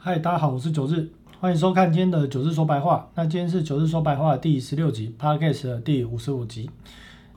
[0.00, 1.08] 嗨，大家好，我是九日，
[1.40, 3.10] 欢迎收看今天的九日说白话。
[3.16, 6.70] 那今天是九日说白话第十六集，Podcast 的第五十五集。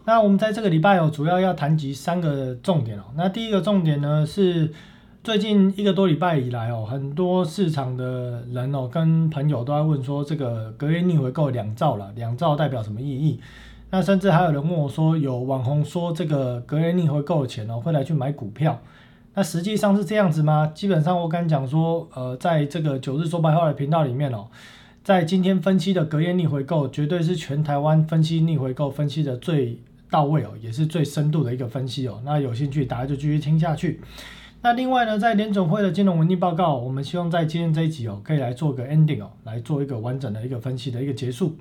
[0.05, 3.05] 那我们在这个礼拜哦，主要要谈及三个重点哦。
[3.15, 4.71] 那第一个重点呢是
[5.23, 13.39] 最近一个多礼拜以来哦，很多市场的人哦跟朋友都在问说，这个隔夜逆回购两兆了，两兆代表什么意义？
[13.89, 18.79] 那甚至还有人问我说，有网红说这个隔夜逆回购的钱哦，会来去买股票。
[19.33, 20.71] 那实际上是这样子吗？
[20.75, 24.47] 基本上我敢讲说，呃，在这个九日说白话的频道里面哦，
[25.03, 32.21] 在今天分析的隔夜逆回购，绝对是全台湾分析逆回购分析的最到位哦，也是最深度的一个分析哦。
[32.25, 34.01] 那有兴趣大家就继续听下去。
[34.61, 41.55] 那另外呢，在联总会的金融稳定报告，我们希望在今天这一集哦，可以来做个 ending 哦，来做一个完整的一个分析的一个结束。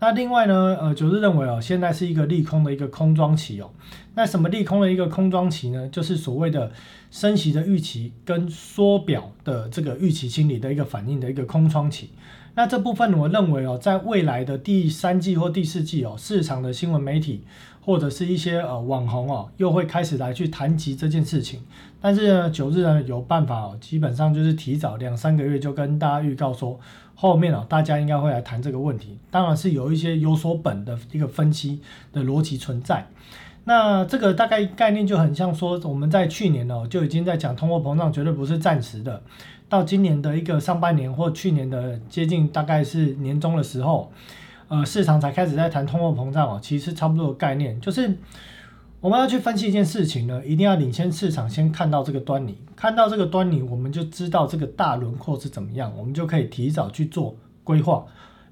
[0.00, 3.68] 那另外呢，呃，九日认为哦，现在是一个利空的一个空庄期哦。
[4.14, 5.88] 那什么利空的一个空庄期呢？
[5.88, 6.70] 就是所谓的
[7.10, 12.10] 升息的预期跟缩表的这个预期心理的一个反应的一个空窗期。
[12.54, 17.42] 那这部分我认为哦，在未来的第三季或第四季哦，市场的新闻媒体
[17.80, 21.60] 或者是一些呃网红哦，又会开始来去谈及这件事情。
[22.00, 26.78] 但是呢，九日呢有办法哦，基本上就是提早两三个月就跟大家预告说。
[27.20, 31.80] 后面啊，大家应该会来谈这个问题，当然是有一些有所本的一个分析
[32.12, 33.08] 的逻辑存在。
[33.64, 39.20] 那这个大概概念就很像说，我们在去年哦就已经在讲通货膨胀绝对不是暂时的，
[39.68, 44.12] 到今年的一个上半年或去年的接近大概是年终的时候，
[44.68, 48.16] 呃，市场才开始在谈通货膨胀哦，其实差不多的概念就是。
[49.00, 58.04] 我们要去分析一件事情呢，一定要领先市场，先看到这个端倪，看到这个端倪，我们就知道这个大轮廓是怎么样，我们就可以提早去做规划，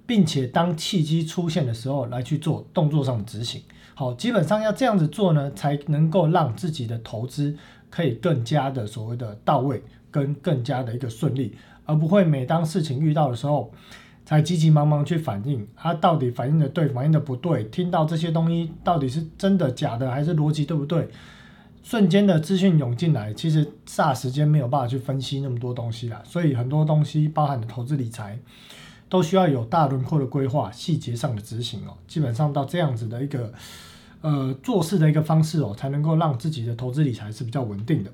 [0.06, 3.60] 并且当契机出现的时候来去做动作上的执行。
[3.96, 7.56] 好，基本上要这样子做呢，才能够让自己的投资
[7.90, 13.72] 可以更加的所谓的到位，跟更加的一个顺利，而不会每当事情遇到的时候。
[14.26, 17.62] 才急急忙忙去反应，它到底反应的对，反应的不对？
[17.64, 21.08] 听到这些东西到底是真的假的，还是逻辑对不对？
[21.84, 26.20] 瞬间的资讯涌进来，其实霎时间没有办法去分析那么多东西啦。
[26.24, 28.36] 所以很多东西包含的投资理财，
[29.08, 31.96] 都需要有大轮廓的规划，细节上的执行哦。
[32.08, 33.52] 基本上到这样子的一个
[34.22, 38.10] 呃做事的一个方式哦，才能够让自己的投资理财是比较稳定的。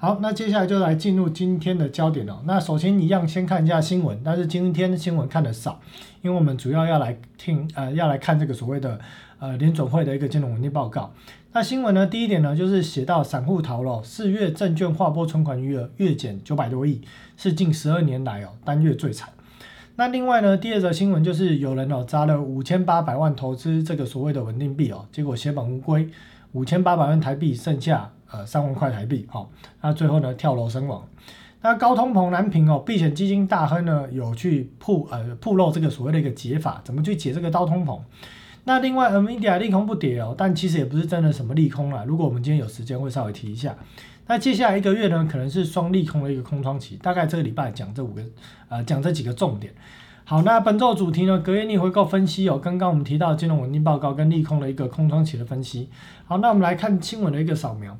[0.00, 2.40] 好，那接下来就来进入今天的焦点了。
[2.46, 5.80] 那首先一样先看一下新闻，但是今天的新闻看的少，
[6.22, 9.00] 因为我们主要要来听呃要来看这个所谓的
[9.40, 11.12] 呃联总会的一个金融稳定报告。
[11.52, 17.00] 那新闻呢，第一点呢就是写到散户逃了，四月证券划拨存款余额月减九百多亿，
[17.36, 19.30] 是近十二年来哦单月最惨。
[19.96, 26.08] 那另外呢，第二则新闻就是有人哦砸了五千八百万投资这个所谓的稳定币哦，结果血本无归，
[26.52, 28.12] 五千八百万台币剩下。
[28.30, 29.50] 呃，三万块台币，好，
[29.80, 31.02] 那最后呢跳楼身亡。
[31.60, 37.98] 那高通膨难平哦，避险基金大亨呢有去铺呃铺露这个所谓的一个解法，怎么去解这个高通膨？
[38.64, 42.04] 那另外，Nvidia 利空不跌哦，但其实也不是真的什么利空啦。
[42.06, 43.74] 如果我们今天有时间会稍微提一下。
[44.26, 48.22] 那接下来一个月呢，可能是双利空的一个空窗期，大概这个礼拜讲这五个
[48.68, 49.72] 呃讲这几个重点。
[50.24, 55.88] 好，那本周主题呢，隔夜逆回购分析哦，刚刚我们提到金融稳定报告跟利空的一个空窗期的分析。
[56.26, 57.96] 好，那我们来看新闻的一个扫描。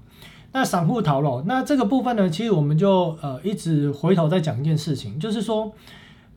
[0.52, 5.70] 那散户逃了，那这个部分呢，其实我们就呃一直回头再讲一件事情，就是说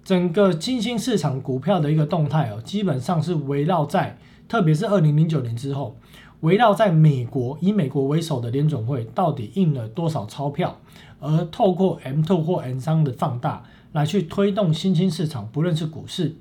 [0.04, 4.18] 整个新兴市场股票的一个动态哦，基本上是围绕在，
[4.50, 5.96] 特别是二零零九年之后，
[6.42, 10.78] 围绕在美国以美国为首的联总会到底印了多少钞票，
[11.20, 13.64] 而透过 M two 或 M 三的放大
[13.94, 16.36] 来去推动新兴市场，不论是股市，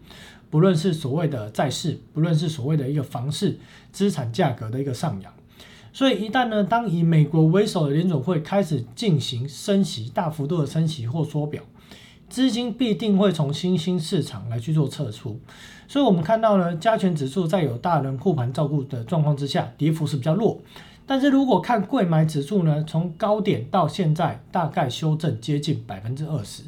[0.51, 3.59] 不论是所谓的债市，不论是所谓的一个房市
[3.93, 5.33] 资产价格的一个上扬。
[5.93, 11.63] 所以一旦呢，当以美国为首的联总会开始进行升息、大幅度的升息或缩表，
[12.29, 15.41] 资金必定会从新兴市场来去做撤出。
[15.89, 20.61] 所以我们看到呢，加权指数在有大人护盘照顾的状况之下，跌幅是比较弱。
[21.07, 26.63] 但是如果看贵买指数呢，从高点到现在大概修正接近百分之二十，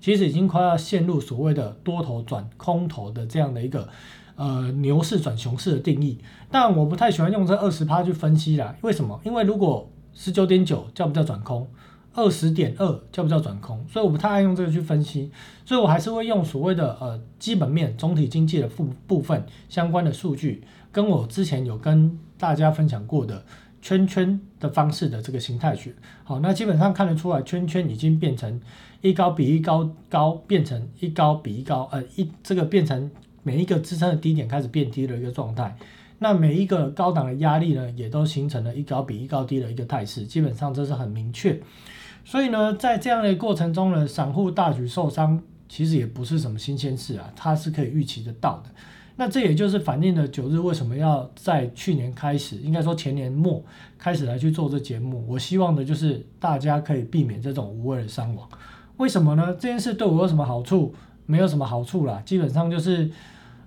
[0.00, 3.88] 其实已经快要陷入所谓的多头转空头的这样的一个。
[4.38, 6.16] 呃，牛市转熊市的定义，
[6.48, 8.72] 但我不太喜欢用这二十趴去分析啦。
[8.82, 9.20] 为什么？
[9.24, 11.66] 因为如果十九点九叫不叫转空，
[12.14, 15.32] 二十点二叫不叫转空，所以我不太爱用这个去分析。
[15.64, 20.62] 所以我还是会用所谓的呃基本面、总体经济的部部分相关的数据，
[20.92, 23.44] 跟我之前有跟大家分享过的
[23.82, 25.92] 圈圈的方式的这个形态学。
[26.22, 28.60] 好，那基本上看得出来，圈圈已经变成
[29.00, 33.10] 一高比一高高，变成一高比一高，呃一这个变成。
[33.42, 35.76] 每一个支撑的低点开始变低的一个状态，
[36.18, 41.58] 那每一个高档的压力呢，也都形成了一高比一高低的一个态势，基本上这是很明确。
[42.24, 48.70] 所以呢，在这样的过程中呢，散户大举受伤，其实也不是什么新鲜事啊，它是可以预期得到的。
[49.16, 53.60] 那这也就是反映了九日为什么要在去年开始，应该说前年末
[53.98, 55.24] 开始来去做这节目。
[55.26, 58.48] 我希望的就是大家可以避免这种无谓的伤亡。
[58.98, 59.46] 为什么呢？
[59.54, 60.94] 这件事对我有什么好处？
[61.28, 63.08] 没有什么好处啦，基本上就是，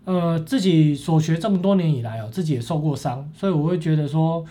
[0.03, 4.43] 呃，自己所学这么多年以来哦，自己也受过伤，所以我会觉得说。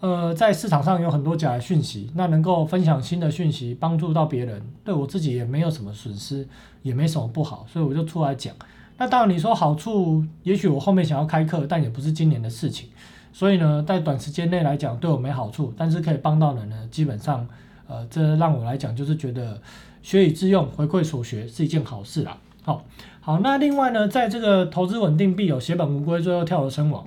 [0.00, 6.46] 呃，在市场上有很多假的讯息，那能够分享新的讯息，帮助到别人，对我自己也没有什么损失，
[6.82, 8.54] 也没什么不好，所以我就出来讲。
[8.98, 12.90] 那当然你说好处，也许我后面想要开课，但也不是今年的事情，
[13.32, 17.48] 所以呢，在短时间内来讲对我没好处，但是可以帮到人呢，基本上，
[17.88, 19.58] 呃，这让我来讲就是觉得
[20.02, 22.36] 学以致用，回馈所学是一件好事啦。
[22.64, 22.84] 好，
[23.20, 27.06] 好，那另外呢，在这个投资稳定币有血本无归，最后跳楼身亡，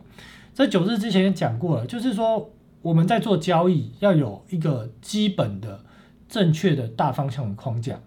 [0.53, 2.49] 在九日之前也讲过了，就是说。
[2.83, 5.83] 我们在做交易要有一个基本的
[6.29, 7.99] 正确的大方向的框架。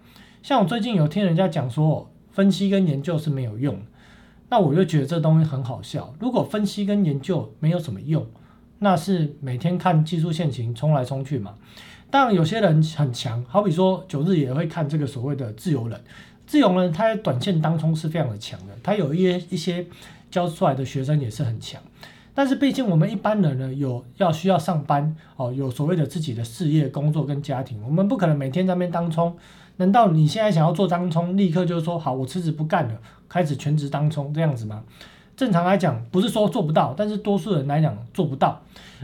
[0.42, 3.78] 像我最近有听人家讲说，分析跟研究是没有用，
[4.48, 6.14] 那我就觉得这东西很好笑。
[6.18, 8.24] 如果分析跟研究没有什么用，
[8.78, 11.56] 那是每天看技术线型冲来冲去嘛。
[12.08, 16.00] 当然有些人很强，好比说九日也会看这个所谓的自由人，
[16.50, 19.86] 自由呢他在短线当中是非常的强的，他有一些一些
[20.32, 21.80] 教出来的学生也是很强。
[22.34, 29.32] 但是毕竟我们一般人呢，有要需要上班哦，有所谓的自己的事业、工作跟家庭，我们不可能每天在那边当冲。
[29.76, 32.98] 难道你现在想要做当冲，立刻就是说好，我辞职不干了，
[33.28, 34.82] 开始全职当冲这样子吗？
[35.36, 38.60] 正常来讲，不是说做不到，但是多数人来讲做不到。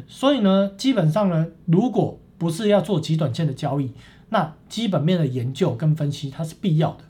[0.09, 3.93] 所以呢，基本上呢，如果不是要做极短线的交易，
[4.31, 7.05] 那基本面的研究跟分析它是必要的。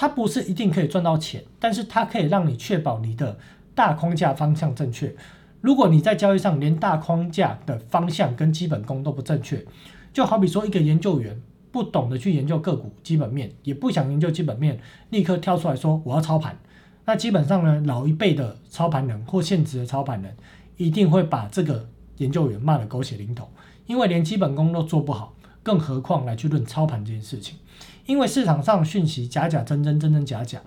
[0.00, 3.38] 它不是一定可以赚到钱，但是它可以让你确保你的
[3.74, 5.14] 大框架方向正确。
[5.60, 9.62] 如果你在交易上连大框架的方向跟基本功都不正确，
[10.10, 11.38] 就好比说一个研究员
[11.70, 14.80] 不懂得去研究个股基本面，也不想研究基本面，
[15.10, 16.58] 立刻跳出来说我要操盘，
[17.04, 20.34] 那基本上呢，老一辈的操盘人或现职的操盘人
[20.78, 21.86] 一定会把这个
[22.16, 23.46] 研究员骂得狗血淋头，
[23.84, 27.58] 因为连基本功都做不好，更何况来去论操盘这件事情。
[28.10, 30.60] 因为市场上讯息假假真真真真假假，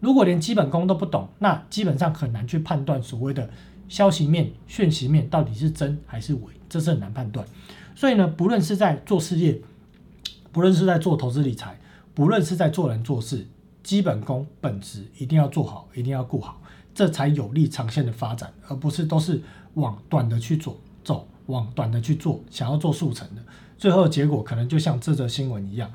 [0.00, 3.48] 如果连基本功都不懂，那基本上很难去判断所谓的。
[3.88, 7.46] 消息面、讯息面到底是真还是伪，这是很难判断。
[7.94, 9.60] 所以呢，不论是在做事业，
[10.50, 11.78] 不论是在做投资理财，
[12.14, 13.46] 不论是在做人做事，
[13.82, 16.62] 基本功本质一定要做好，一定要顾好，
[16.94, 19.42] 这才有利长线的发展，而不是都是
[19.74, 23.42] 往短的去做，走往短的去做，想要做速成的，
[23.76, 25.92] 最后结果可能就像这则新闻一样。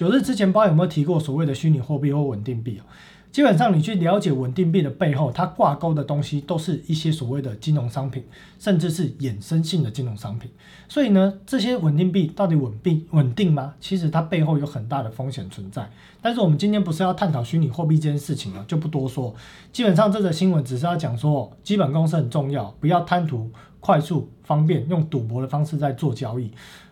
[0.00, 2.88] 九日之前，不知道有没有提过所谓的虚拟货币或稳定币啊
[3.30, 8.24] 基本上，你去了解稳定币的背后，它挂钩的东西都是一些所谓的金融商品，
[8.58, 10.50] 甚至是衍生性的金融商品。
[10.88, 13.74] 所以呢，这些稳定币到底稳定稳定吗？
[13.78, 15.86] 其实它背后有很大的风险存在。
[16.22, 19.34] 但是我们今天不是要探讨虚拟货币这件事情啊，就不多说。
[19.70, 23.50] 基本上这则新闻只是要讲说，基本功是很重要，不要贪图
[23.80, 26.50] 快速方便，用赌博的方式在做交易。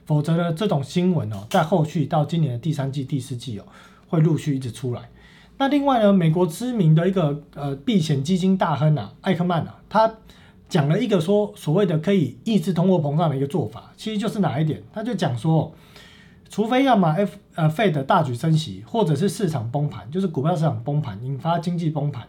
[0.08, 3.64] 否则呢，这种新闻哦，在后续到今年的第三季、第四季哦，
[4.08, 5.10] 会陆续一直出来。
[5.58, 10.10] 那另外呢，美国知名的一个呃避险基金大亨啊，艾克曼啊，他
[10.66, 14.82] 讲了一个说所谓的可以抑制通货膨胀的一个做法，其实就是哪一点？
[14.94, 15.74] 他就讲说，
[16.48, 22.26] 除非要么 F 呃 Fed 大举升息，或者是市场崩盘，就是股票市场崩盘，引发经济崩盘，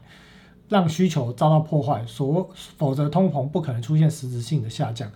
[0.68, 5.10] 让需求遭到破坏，所否则通膨不可能出现实质性的下降。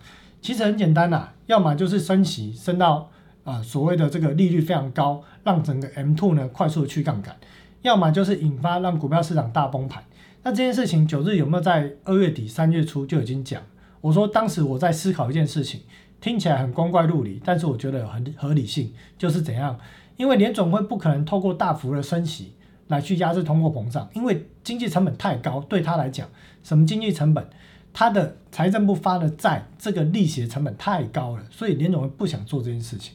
[0.44, 3.10] 其实很简单呐，要么就是升息升到
[3.44, 7.34] 啊所谓的这个利率非常高，让整个 M two 呢快速的去杠杆。
[7.80, 10.04] 要么就是引发让股票市场大崩盘，
[10.42, 13.62] 那这件事情九日有没有在二月底三月初就已经讲？
[14.02, 15.80] 我说当时我在思考一件事情，
[16.20, 19.78] 听起来很光怪陆离，但是我觉得有很合理性，就是怎样？
[20.18, 22.52] 因为联总会不可能透过大幅的升息
[22.88, 26.28] 来去压制通货膨胀，因为经济成本太高，对他来讲，
[26.62, 27.48] 什么经济成本？
[27.94, 33.14] 他的财政部发的债，这个利息的成本太高了，所以联总会不想做这件事情。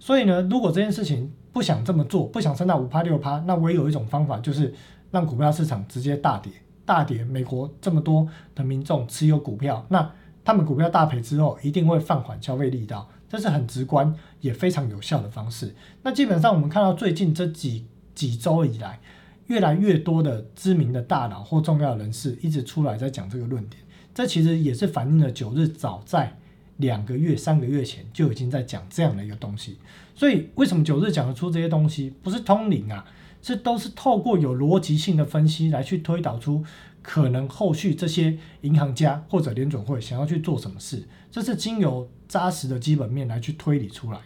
[0.00, 4.74] 所以呢，如果这件事情不想这么做，不想升到五趴六趴，那唯有一种方法就是
[5.12, 6.52] 让股票市场直接大跌，
[6.84, 7.24] 大跌。
[7.24, 10.12] 美国这么多的民众持有股票，那
[10.44, 15.74] 他们股票大赔之后，一定会放缓消费力道，这是很直观也非常有效的方式。
[16.02, 19.00] 那基本上我们看到最近这几几周以来，
[19.46, 23.82] 越来越多的知名的大佬或重要人士一直出来在讲这个论点，
[24.16, 26.38] 这其实也是反映了九日早在。
[26.78, 29.78] 两个月、三个月前就已经在讲这样的一个东西，
[30.14, 32.12] 所以为什么九日讲得出这些东西？
[32.22, 33.02] 不是通灵啊，
[33.40, 36.62] 这都是透过有逻辑性的分析来去推导出
[37.00, 44.18] 可能后续这些银行家或者联准会想要去做什么事，这是经由扎实的基本面来去推理出来。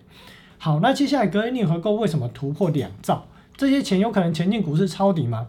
[0.59, 3.29] 好，那接下来隔夜逆回购为什么突破两兆？
[3.57, 5.47] 这些钱有可能前进股市抄底吗？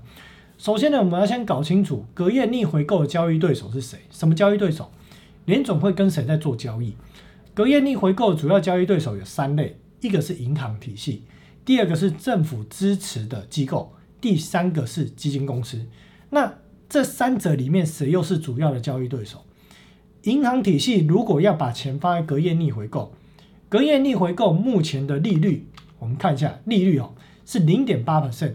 [0.62, 3.98] 首先呢，我们要先搞清楚隔夜逆回购的交易对手是谁？
[4.12, 4.92] 什么交易对手？
[5.46, 6.96] 联总会跟谁在做交易？
[7.56, 11.24] 隔夜逆回购主要交易对手有三类，一个是银行体系，
[11.66, 15.84] 第二个是政府支持的机构，第三个是基金公司。
[16.30, 16.54] 那
[16.88, 19.44] 这三者里面谁又是主要的交易对手？
[20.26, 23.16] 银行体系如果要把钱放在隔夜逆回购，
[23.68, 25.66] 隔夜逆回购目前的利率，
[25.98, 27.16] 我们看一下利率哦，
[27.48, 28.54] 是零点八 percent。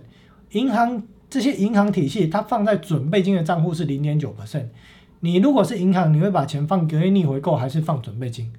[0.52, 4.66] 银行这些银行体系它放在准备金的账户是零点九 percent。
[5.20, 8.52] 你如果是银行，你会把钱放隔夜逆回购还是放准备金？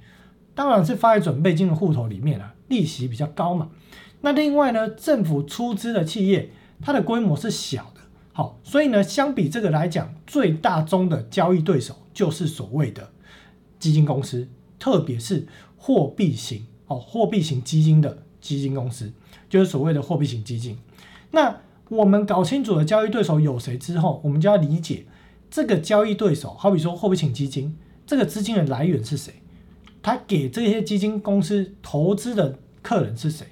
[0.56, 3.70] 当然是放在准备金的户头里面啊，利息比较高嘛。
[4.22, 6.50] 那另外呢，政府出资的企业，
[6.82, 8.02] 它的规模是小的，
[8.34, 13.12] 好，所以呢，相比这个来讲，最大宗的交易对手就是所谓的
[13.78, 14.48] 基金公司，
[14.80, 15.46] 特别是
[15.78, 19.14] 货币型哦，货币型基金的基金公司，
[19.48, 20.76] 就是所谓的货币型基金。
[21.30, 21.56] 那
[21.90, 25.06] 我们搞清楚了交易对手有谁之后，我们就要理解
[25.50, 27.76] 这个交易对手，好比说货币型基金，
[28.06, 29.34] 这个资金的来源是谁？
[30.02, 33.48] 他给这些基金公司投资的客人是谁？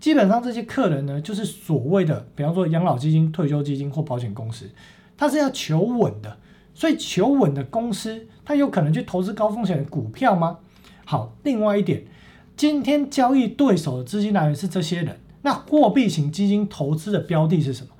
[0.00, 4.68] 基本上这些客人呢，就是所谓的，比方说养老基金、退休基金或保险公司，
[5.16, 6.38] 他是要求稳的。
[6.74, 10.58] 所以求稳的公司，他有可能去投资高风险的股票吗？
[11.04, 12.04] 好，另外一点，
[12.56, 17.90] 今天交易对手的资金来源是这些人，那货币型基金投资的标的是什么？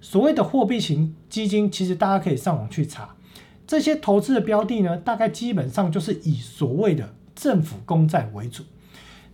[0.00, 3.14] 所谓的货币型基金，其实大家可以上网去查，
[3.66, 7.14] 这些投资的标的呢，大概基本上就是以所谓的。
[7.40, 8.64] 政府公债为主，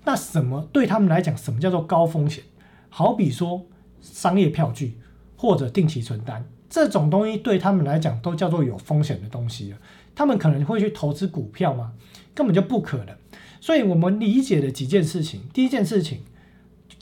[0.04, 2.44] 那什么对他们来讲，什么叫做高风险？
[2.90, 3.64] 好比说
[4.02, 4.98] 商业票据
[5.38, 9.78] 或者定期存单这种东西，对他们来讲都叫做有风险的东西了。
[10.14, 11.94] 他们可能会去投资股票吗？
[12.34, 13.16] 根本就不可能。
[13.58, 16.20] 所以我们理解的几件事情，第一件事情，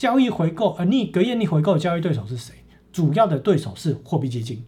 [0.03, 2.53] 交易回购呃逆隔夜逆回购交易对手是谁？
[2.91, 4.61] 主要的对手是货币基金。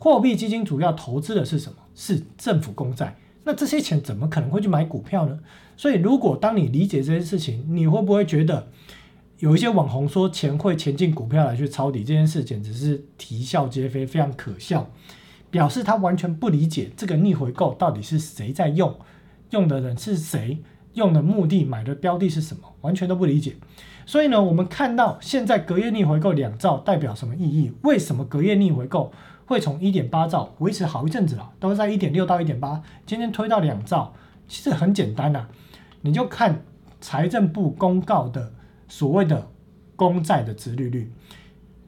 [0.00, 1.78] 货币基金主要投资的是什么？
[1.94, 3.16] 是政府公债。
[3.44, 5.38] 那这些钱怎么可能会去买股票呢？
[5.76, 8.66] 所以，如果当你理解这件事情，你会不会觉得
[9.38, 14.90] 有一些网红说钱会钱进股票来去抄底这件事，简直是啼笑皆非，非常可笑，
[15.52, 18.98] 表示他完全不理解这个逆回购到底是谁在用，
[19.50, 20.58] 用的人是谁，
[20.94, 23.54] 用的目的买的标的是什么，完全都不理解。
[24.10, 27.72] 所以呢，我们看到现在隔夜逆回购两兆代表什么意义？
[27.82, 29.12] 为什么隔夜逆回购？
[29.46, 34.12] 会从一点八兆维持好一阵子了，都在一点六到一点八，今天推到两兆，
[34.48, 35.46] 其实很简单呐，
[36.00, 36.64] 你就看
[37.00, 38.52] 财政部公告的
[38.88, 39.46] 所谓的
[39.94, 41.12] 公债的值利率，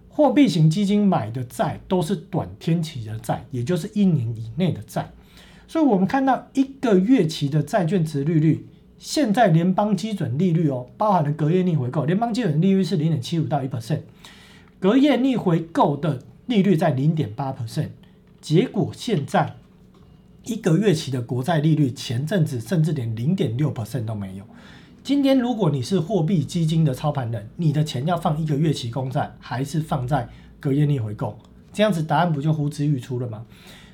[0.08, 5.10] 货币型基金买的债都是短天期的债，也就是一年以内的债，
[5.66, 8.68] 所以我们看到一个月期的债券值利率，
[9.02, 14.02] 现在联邦基准利率哦，包含了隔夜逆回购，联邦基准利率是零点七五到一 percent，
[14.78, 16.22] 隔夜逆回购的。
[16.46, 17.88] 利率在零点八 percent，
[18.40, 19.54] 结果现在
[20.44, 24.44] 一个月期的国债利率前阵子甚至连零点六 percent 都没有。
[25.02, 30.28] 今天如果你是货币基金的操盘人，你的钱要放一个月期公债，还是放在
[30.60, 31.38] 隔夜逆回购？
[31.72, 33.46] 这样子答案不就呼之欲出了吗？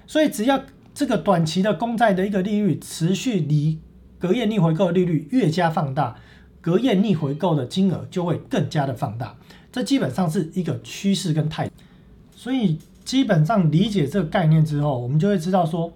[0.06, 3.78] 所以只要这个短期的公债的一个利率持续离
[4.18, 6.16] 隔夜逆回购利率越加放大，
[6.60, 9.36] 隔夜逆回购的金额就会更加的放大。
[9.70, 11.70] 这基本上是一个趋势跟态。
[12.34, 15.92] 所以基本上理解这个概念之后，我们就会知道说，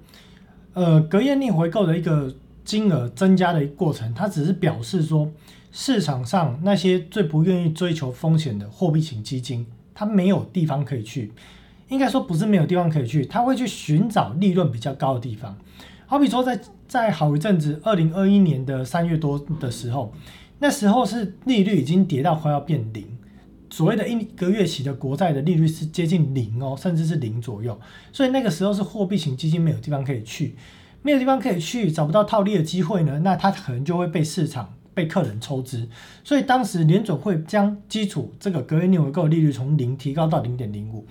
[0.74, 2.32] 呃，隔夜逆回购的一个
[2.64, 5.28] 金额增加的过程，它只是表示说，
[5.70, 11.32] 市场上那些最不愿意追求风险的货币型基金，它没有地方可以去。
[11.88, 15.56] 应该说不是没有地方可以去，它会去寻找利润比较高的地方。
[16.12, 20.12] 好比说，在在好一阵子，二零二一年的三月多的时候，
[20.58, 23.06] 那时候是利率已经跌到快要变零。
[23.70, 27.80] 所谓的一个月期的国债的利率是接近零哦，甚至是零左右，
[28.12, 30.54] 所以那个时候是货币型基金没有地方可以去，
[31.00, 35.88] 没有地方可以去，找不到套利的机会呢，那它可能就会被市场被客人抽资，
[36.22, 41.06] 所以当时联总会将基础这个隔夜逆回购利率从零提高到零点零五，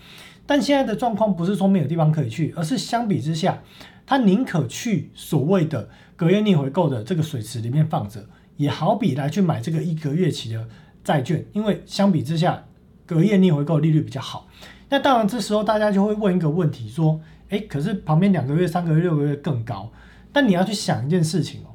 [0.51, 3.63] 但现在的状况不是说没有地方可以去，而是相比之下，
[4.05, 8.27] 他宁可去所谓的隔夜逆回购的这个水池里面放着，
[8.57, 10.67] 也好比来去买这个一个月期的。
[11.05, 12.65] 债券，因为相比之下，
[13.05, 14.49] 隔夜逆回购利率比较好。
[14.89, 19.89] 那当然，这时候大家就会问一个问题：说，诶，可是旁边两个月、三个月、六个月更高。
[20.33, 21.71] 但你要去想一件事情哦，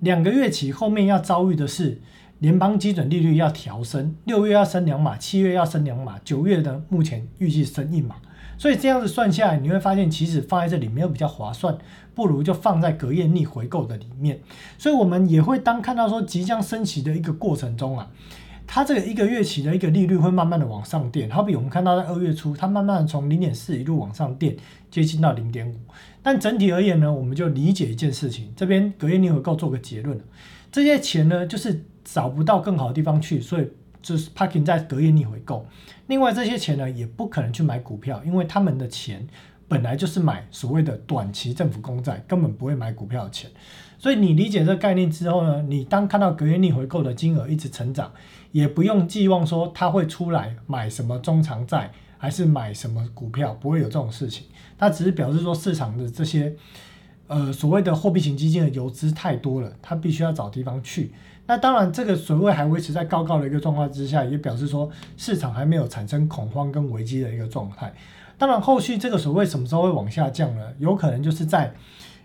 [0.00, 2.00] 两个月起后面要遭遇的是
[2.38, 8.16] 联邦基准利率要调升，六月要升两码，七月要升两码，九月的目前预计升一码。
[8.58, 11.76] 所以这样子算下来，你会发现其实放在这里没有比较划算，
[12.14, 14.40] 不如就放在隔夜逆回购的里面。
[14.78, 18.10] 所以我们也会当看到说即将升息的一个过程中啊。
[18.68, 24.56] 它这个一个月期的一个利率会慢慢的往上垫，好比我们看到在二月初，它慢慢的从零点四一路往上垫，
[24.90, 25.74] 接近到零点五。
[26.20, 30.20] 但整体而言呢，我们就理解一件事情，这边隔夜逆回购做个结论
[30.72, 33.68] 这些钱呢就是找不到更好的地方去，所以
[34.00, 35.66] 就是 parking 在隔夜逆回购。
[36.06, 39.26] 另外这些钱呢也不可能去买股票，因为他们的钱。
[39.68, 43.50] 本来就是买所谓的短期政府公债，根本不会买股票的钱。
[43.98, 48.12] 所以你理解这个概念之后呢，你当看到隔夜逆回购的金额一直成长，
[48.52, 54.46] 也不用寄望说他会出来买什么中长债，还是买什么股票，不会有这种事情。
[54.78, 56.54] 它只是表示说市场的这些
[57.26, 61.12] 呃所谓的货币型基金的游资太多了，它必须要找地方去。
[61.46, 67.94] 那当然，这个水位还维持在高高的一个状况之下，也表示说市场还没有产生恐慌跟危机的一个状态。
[68.36, 70.62] 当然，后续这个水位什么时候会往下降呢？
[70.78, 71.72] 有可能就是在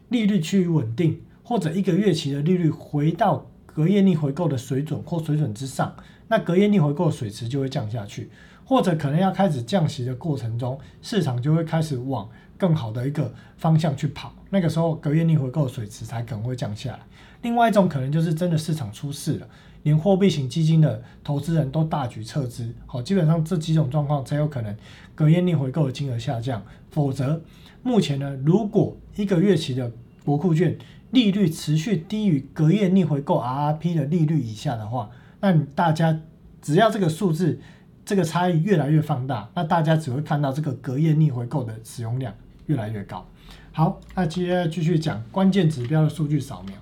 [0.10, 5.96] 利率趋于稳定，或者一个月期的利率回到隔夜逆回购的水准或水准之上，
[6.28, 8.30] 那隔夜逆回购水池就会降下去，
[8.66, 12.28] 或者可能要开始降息的过程中，市场就会开始往
[12.58, 17.00] 更好的一个方向去跑，那个时候隔夜逆回购水池才可能会降下来。
[17.42, 19.48] 另外一种可能就是真的市场出事了。
[19.84, 24.78] 连货币型基金的投资人都大举撤资，好，基本上这几种状况才有可能
[25.16, 26.64] 隔夜逆回购的金额下降。
[26.92, 27.42] 否则，
[27.82, 29.92] 目前呢，如果一个月期的
[30.24, 30.78] 国库券
[31.10, 36.22] 利率持续低于隔夜逆回购 RRP 的利率以下的话，那大家
[36.62, 37.60] 只要这个数字
[38.06, 42.32] 这个差异越来越放大，那大家只会看到这个隔夜逆回购的使用量
[42.68, 43.26] 越来越高。
[43.74, 46.76] 好，那接下来继续讲关键指标的数据扫描。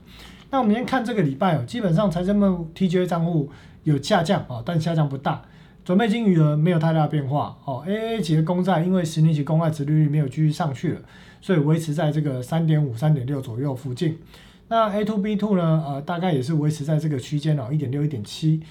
[0.49, 3.51] 那我们先看这个礼拜哦，基本上财政部 TGA 账户
[3.83, 5.43] 有下降啊，但下降不大。
[5.85, 7.83] 准备金余额没有太大变化哦。
[7.87, 11.01] AA 级的公债因为十年期公债殖利率没有继续上去了，
[11.41, 14.17] 所以维持在这个三点五、三点六左右附近。
[14.67, 15.83] 那 A to B two 呢？
[15.87, 18.61] 呃，大概也是维持在这个区间哦，一点六、一点七。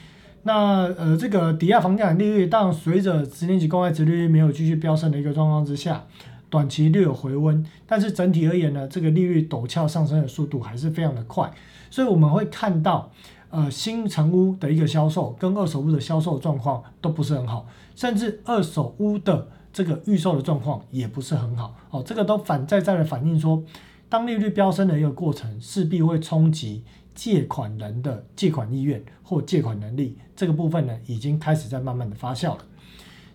[0.42, 6.04] 那呃，这个抵押房价利率，当随着十年期公债殖利率没有继续飙升的一个状况之下。
[6.50, 11.50] 短期略有回温，但是整体而言呢，这个利率陡峭上升的速度还是非常的快，
[11.90, 13.10] 所以我们会看到，
[13.50, 23.62] 呃，新成屋的一个销售跟二手屋的销售状况都不是很好，甚至二手屋的这个预售的状况也不是很好，哦，这个都反在在的反映说，
[24.08, 26.82] 当利率飙升的一个过程，势必会冲击
[27.14, 32.64] 借款人的借款意愿或借款能力，这个部分呢，已经开始在慢慢的发酵了。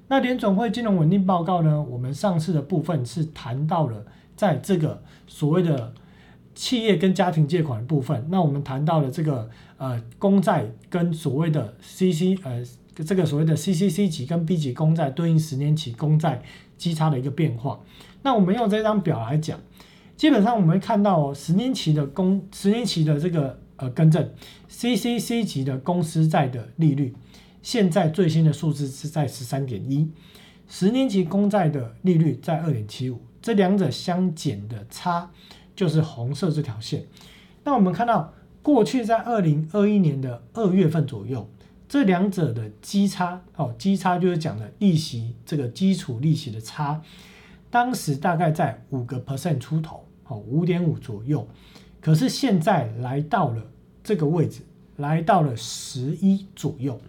[0.07, 1.81] 那联总会金融稳定报告呢？
[1.81, 5.93] 我们上次的部分是谈到了在这个所谓的
[6.53, 8.27] 企业跟家庭借款的部分。
[8.29, 12.63] 那我们谈到了这个呃公债跟所谓的 CC 呃
[12.95, 16.43] 这个所谓的 CCC 级跟 B 级公债对应十年期公债
[16.77, 17.79] 基差的一个变化。
[18.21, 19.59] 那我们用这张表来讲，
[20.15, 24.29] 基本上我们看到哦，十年期的公十年期的这个呃更正
[24.69, 27.15] CCC 级的公司债的利率。
[27.63, 30.11] 现在最新的数字是在十三点一，
[30.67, 35.31] 十年期公债的利率在二点七五，这两者相减的差
[35.73, 37.05] 就是红色这条线。
[37.63, 41.49] 那我们看到过去在二零二一年的二月份左右，
[41.87, 47.01] 这两者的基差哦，基差就是讲的利息这个基础利息的差，
[47.71, 51.47] 当时大概在五个 percent 出头，哦五点五左右，
[52.01, 53.63] 可是现在来到了
[54.03, 54.63] 这个位置，
[54.97, 56.99] 来到了十一左右。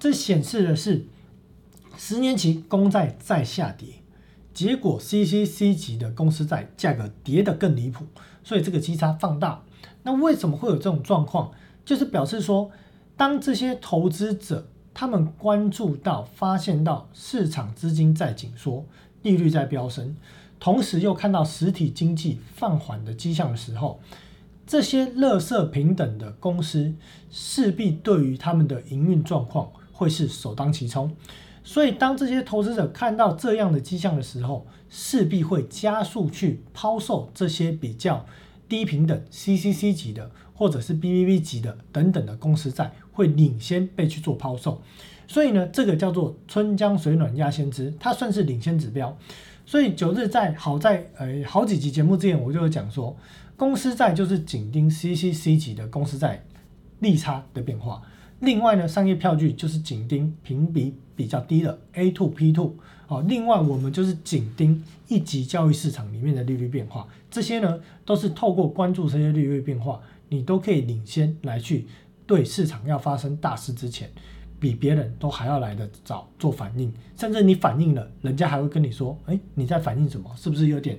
[0.00, 1.06] 这显示的是
[1.96, 3.88] 十年期公债在下跌，
[4.54, 8.06] 结果 CCC 级的公司债价格跌得更离谱，
[8.42, 9.62] 所以这个基差放大。
[10.02, 11.52] 那为什么会有这种状况？
[11.84, 12.70] 就是表示说，
[13.14, 18.86] 当这些投资者他们关注到、发现到市场资金在紧缩、
[19.20, 20.16] 利率在飙升，
[20.58, 24.00] 同时又看到实体经济放缓的迹象的时候，
[24.66, 26.94] 这些乐色平等的公司
[27.30, 29.70] 势必对于他们的营运状况。
[30.00, 31.14] 会是首当其冲，
[31.62, 38.24] 所以当这些投资者看到这样的迹象的时候，势必会加速去抛售这些比较
[38.66, 44.80] 低平等 CCC 级的或者是 BBB 级的等等的公司债，会领先被去做抛售。
[45.28, 49.14] 所以呢，这个叫做春江水暖鸭先知，它算是领先指标。
[49.66, 53.14] 所以九日在好在呃好几集节目之前，我就有讲说，
[53.54, 56.42] 公司债就是紧盯 CCC 级的公司债
[57.00, 58.00] 利差的变化。
[58.40, 62.74] 另外呢，商业票据就是紧盯评比比较低的 A two P two
[63.06, 63.22] 哦。
[63.28, 67.06] 另外，我们就是紧盯一级交易市场里面的利率变化。
[67.30, 70.00] 这些呢，都是透过关注这些利率变化，
[70.30, 71.86] 你都可以领先来去
[72.26, 74.10] 对市场要发生大事之前，
[74.58, 76.90] 比别人都还要来得早做反应。
[77.16, 80.30] 甚至你反应了，人家还会跟你说：“哎，你在反应什么？
[80.34, 80.98] 是不是有点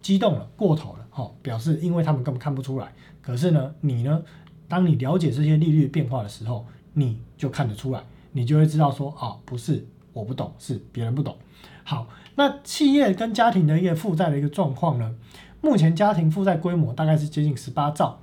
[0.00, 2.92] 激动了、过头了？”哈，表示因为他们根本看不出来。
[3.20, 4.22] 可是呢，你呢，
[4.68, 6.64] 当你了解这些利率变化的时候，
[6.98, 11.36] 你就看得出来，你就会知道说，哦，不是我不懂，是别人不懂。
[11.84, 15.14] 好，那企业跟家庭的一个负债的一个状况呢？
[15.60, 18.18] 目前家庭负债规模大概是接近十八兆，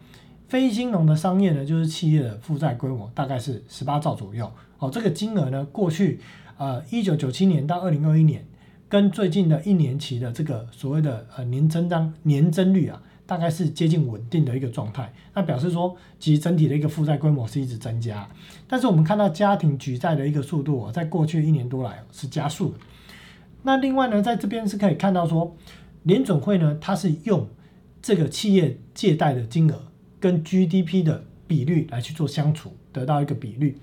[0.48, 4.52] 非金融的商业呢，就是企业的负债规模大概是十八兆左右。
[4.80, 6.20] 哦，这个金额呢，过去
[6.58, 8.44] 呃一九九七年到二零二一年，
[8.90, 13.04] 跟最近的一年期的这个所谓的呃年增长年增率啊。
[13.26, 18.28] 大概是接近稳定的一个状态，那表示说，其实整体的一个负债规模是一直增加，
[18.68, 22.76] 但是我们看到家庭举债的一个速度啊，在过去一年多来是加速的。
[23.64, 25.56] 那另外呢，在这边是可以看到说，
[26.04, 27.48] 联准会呢，它是用
[28.02, 29.84] 这个企业借贷的金额
[30.20, 33.78] 跟 GDP 的比率来去做相处，得到一个比率。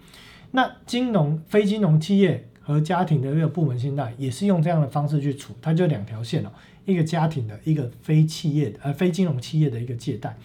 [0.51, 6.51] 那金融、非金融企业和家庭的一个部门信贷也是用这样的方式去处，它就两条线哦。
[6.91, 10.37] 一个家庭的一个非企业呃非金融企业的一个借贷，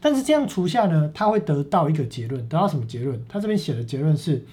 [0.00, 3.20] 但是这样除下呢，他会得到一个结论，得到什么结论？
[3.28, 4.44] 他这边写的结论是，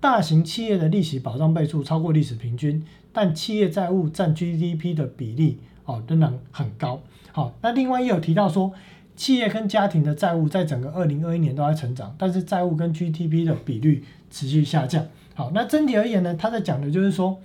[0.00, 7.02] 大型企业的利息保障倍数超过历史平均，但企业债务占 GDP 的比例哦仍然很高。
[7.32, 8.72] 好，那另外也有提到说，
[9.16, 15.06] 企业跟家庭的债务在整个二零二一年都在成长，但是债务跟 GDP 的比率持续下降。
[15.34, 17.40] 好，那整体而言呢，他在讲的就是说，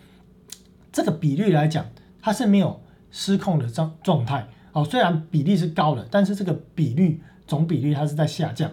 [0.92, 1.86] 这个比率来讲，
[2.22, 2.82] 它是没有。
[3.12, 8.70] 失控的状状态哦，虽然比例是高的，但是这个比率总比率它是在下降，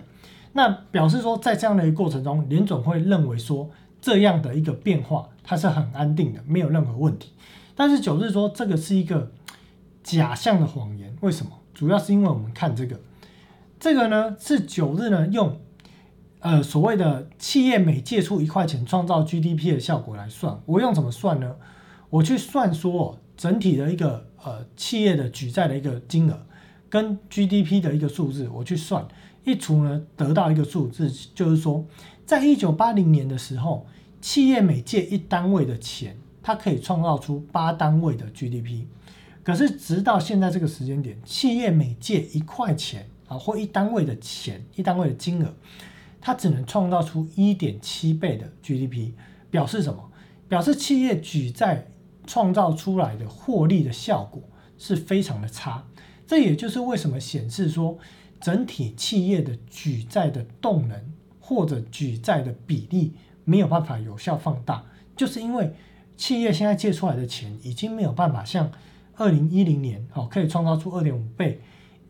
[0.52, 3.70] 那表示说在这样的一个过程中，联总会认为说
[4.00, 7.32] 这样的一个变化它是很安定的，没有任何问题。
[7.74, 9.32] 但是九日说这个是一个
[10.02, 11.52] 假象的谎言，为什么？
[11.72, 13.00] 主要是因为我们看这个，
[13.80, 15.58] 这个呢是九日呢用
[16.40, 21.56] 呃所谓的企业每借出一块钱创造 GDP 的效果来算，我用怎么算呢？
[22.10, 23.18] 我去算说。
[23.36, 26.46] 整体的一个呃企业的举债的一个金额
[26.88, 29.06] 跟 GDP 的一个数字，我去算
[29.44, 31.84] 一除呢，得到一个数字，就是说，
[32.24, 33.86] 在一九八零年的时候，
[34.20, 38.84] 企业每借一单位的钱，它可以创造出八单位的 GDP。
[39.44, 45.54] 可是直到现在这个时间点，企业每借一块钱啊，或一单位的钱，一单位的金额，
[46.20, 49.12] 它只能创造出一点七倍的 GDP，
[49.50, 50.10] 表示什么？
[50.48, 51.88] 表示企业举债。
[52.26, 54.42] 创造出来的获利的效果
[54.76, 55.84] 是非常的差，
[56.26, 57.98] 这也就是为什么显示说
[58.40, 61.00] 整体企业的举债的动能
[61.40, 63.12] 或者举债的比例
[63.44, 64.84] 没有办法有效放大，
[65.16, 65.72] 就是因为
[66.16, 68.70] 企业现在借出来的钱已经没有办法像
[69.16, 71.60] 二零一零年哦可以创造出二点五倍，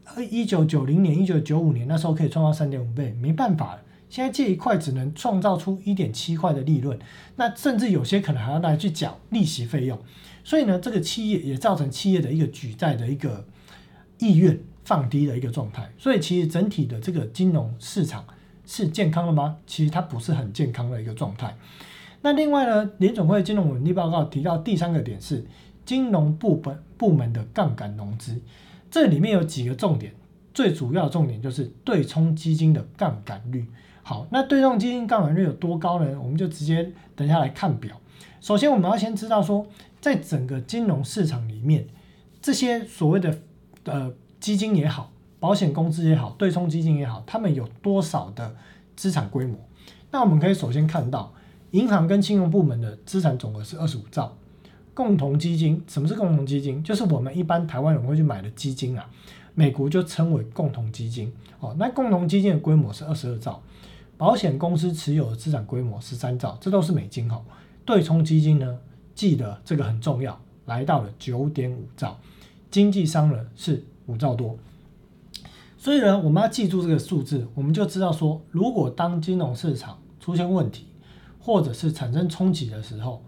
[0.05, 3.83] 而一九九零年、一九九五年那时候可以创造三点五倍，没办法了。
[4.09, 6.99] 现在借一块只能创造出一点七块的利润，
[7.37, 9.99] 那甚至有些可能还要拿去缴利息费用，
[10.45, 13.45] 所以呢，这个企业也造成企业的一个举债的一个
[14.19, 15.91] 意愿放低的一个状态。
[15.99, 18.25] 所以其实整体的这个金融市场
[18.65, 19.57] 是健康的吗？
[19.67, 21.57] 其实它不是很健康的一个状态。
[22.23, 25.45] 那另外呢，联总会金融稳定报告提到第三个点是
[25.85, 28.41] 金融部本部门的杠杆融资，
[28.91, 30.15] 这里面有几个重点，
[30.55, 33.67] 最主要的重点就是对冲基金的杠杆率。
[34.09, 36.17] 好，那对冲基金杠杆率有多高呢？
[36.23, 38.01] 我们就直接等下来看表。
[38.41, 39.67] 首先，我们要先知道说，
[40.01, 41.89] 在整个金融市场里面，
[42.41, 43.37] 这些所谓的
[43.83, 48.55] 呃基金也好，保险公司也好，对冲基金也好，他们有多少的
[48.95, 49.59] 资产规模？
[50.13, 51.35] 那我们可以首先看到，
[51.73, 54.37] 银行跟金融部门的资产总额是二十五兆。
[54.95, 56.81] 共同基金，什么是共同基金？
[56.85, 59.11] 就是我们一般台湾人会去买的基金啊，
[59.55, 61.33] 美国就称为共同基金。
[61.59, 63.61] 哦，那共同基金的规模是二十二兆。
[64.17, 67.45] 保险公司持有的资产规模十三兆，这都是美金哈。
[67.85, 68.79] 对冲基金呢，
[69.15, 72.19] 记得这个很重要，来到了九点五兆，
[72.71, 74.57] 经纪商人是五兆多。
[75.77, 80.87] 所以呢，我们要记住这个数字，我们就知道说，如果当金融市场出现问题，
[81.39, 83.23] 或者是产生冲击的时候，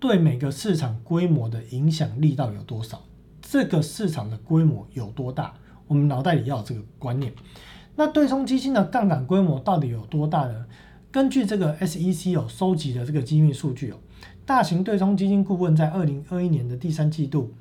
[0.00, 3.02] 对每个市场规模的影响力到底有多少？
[3.42, 5.52] 这个市场的规模有多大？
[5.86, 7.32] 我们脑袋里要有这个观念。
[7.98, 10.66] 那对冲基金的杠杆规模到底有多大呢？
[11.10, 13.96] 根据这个 SEC 有收集的这个机密数据哦，
[14.46, 17.52] 大型对冲基金顾问在二零二一年的第三季度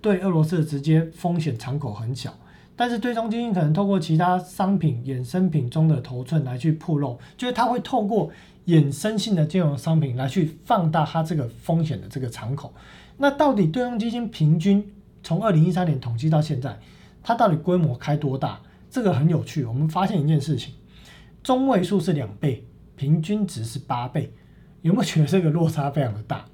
[0.00, 2.32] 对俄罗斯的直接风险敞口很小，
[2.76, 8.30] 但是对冲基金可能透过其他商品衍生品中的头寸来去铺露，就是它会透过
[8.66, 12.72] 衍生性的金融商品来去放大它这个风险的这个敞口。
[13.16, 14.88] 那到底对冲基金平均
[15.24, 16.78] 从二零一三年统计到现在，
[17.24, 18.60] 它到底规模开多大？
[18.90, 20.74] 这个很有趣，我们发现一件事情，
[21.42, 24.32] 中位数是两倍，平均值是八倍，
[24.82, 26.44] 有没有觉得这个落差非常的大？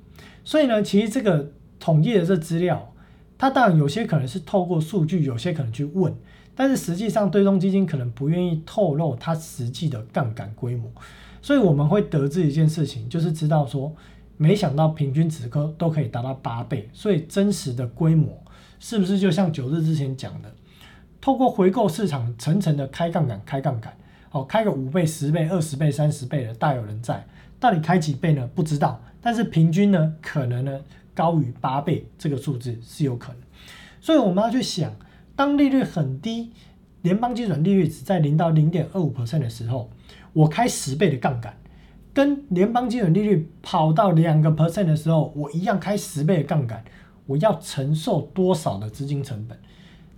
[0.45, 2.93] 所以呢，其实这个统计的这资料，
[3.39, 6.15] 它当然有些可能是透过数据，有些可能去问，
[6.55, 10.91] 但是实际上对冲基金可能不愿意透露它实际的杠杆规模。
[11.43, 13.95] 所以我们会得知一件事情，就是知道说，
[14.37, 18.43] 没想到平均值都都可以达到八倍，所以真实的规模
[18.79, 20.55] 是不是就像九日之前讲的，
[21.21, 23.97] 透过回购市场层层的开杠杆、开杠杆，
[24.31, 27.27] 哦，开个五倍、十倍、二十倍、三十倍的大有人在，
[27.59, 28.49] 到底开几倍呢？
[28.55, 30.81] 不知道，但是平均呢，可能呢
[31.15, 33.43] 高于八倍，这个数字是有可能。
[34.01, 34.95] 所以我们要去想，
[35.35, 36.53] 当利率很低，
[37.03, 39.91] 联邦基准利率只在零到零点二五 percent 的时候，
[40.33, 41.57] 我开十倍的杠杆，
[42.15, 46.85] 跟联邦基准利率跑到两个 percent 的时候，我一样开十倍的杠杆，
[47.27, 49.59] 我要承受多少的资金成本？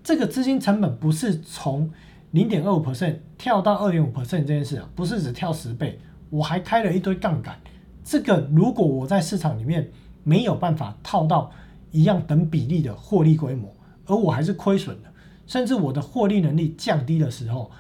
[0.09, 1.90] 这个资金成本不是从
[2.31, 7.61] 零点二五 percent 跳到二点五 percent 这件事啊，不是只跳十倍，我还开了一堆杠杆。
[8.03, 9.90] 这个如果我在市场里面
[10.25, 11.51] 没有办法套到
[11.90, 13.71] 一样等比例的获利规模，
[14.07, 15.12] 而我还是亏损的，
[15.47, 17.71] 甚至我的获利能力降低的时候，